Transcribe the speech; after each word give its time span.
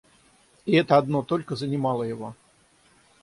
И 0.65 0.71
это 0.73 0.97
одно 0.97 1.21
только 1.21 1.55
занимало 1.55 2.01
его. 2.01 2.35